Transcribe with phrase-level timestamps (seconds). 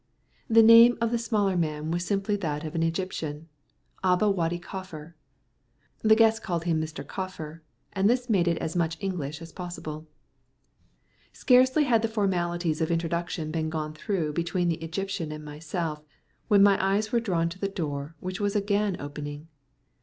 [0.49, 3.47] The name of the smaller man was simply that of an Egyptian,
[4.03, 5.13] "Aba Wady Kaffar."
[6.01, 7.05] The guests called him Mr.
[7.05, 7.59] Kaffar,
[7.93, 10.07] and thus made it as much English as possible.
[11.33, 16.01] Scarcely had the formalities of introduction been gone through between the Egyptian and myself,
[16.47, 19.49] when my eyes were drawn to the door, which was again opening.